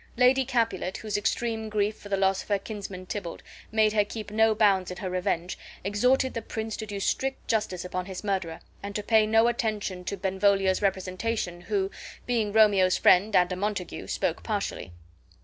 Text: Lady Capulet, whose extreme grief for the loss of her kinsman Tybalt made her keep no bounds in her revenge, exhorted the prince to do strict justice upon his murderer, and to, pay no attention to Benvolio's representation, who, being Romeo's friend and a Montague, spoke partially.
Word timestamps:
Lady 0.17 0.43
Capulet, 0.45 0.97
whose 0.97 1.15
extreme 1.15 1.69
grief 1.69 1.95
for 1.95 2.09
the 2.09 2.17
loss 2.17 2.41
of 2.41 2.49
her 2.49 2.57
kinsman 2.57 3.05
Tybalt 3.05 3.43
made 3.71 3.93
her 3.93 4.03
keep 4.03 4.31
no 4.31 4.55
bounds 4.55 4.89
in 4.89 4.97
her 4.97 5.11
revenge, 5.11 5.59
exhorted 5.83 6.33
the 6.33 6.41
prince 6.41 6.75
to 6.77 6.87
do 6.87 6.99
strict 6.99 7.47
justice 7.47 7.85
upon 7.85 8.07
his 8.07 8.23
murderer, 8.23 8.61
and 8.81 8.95
to, 8.95 9.03
pay 9.03 9.27
no 9.27 9.47
attention 9.47 10.03
to 10.05 10.17
Benvolio's 10.17 10.81
representation, 10.81 11.61
who, 11.61 11.91
being 12.25 12.51
Romeo's 12.51 12.97
friend 12.97 13.35
and 13.35 13.51
a 13.51 13.55
Montague, 13.55 14.07
spoke 14.07 14.41
partially. 14.41 14.91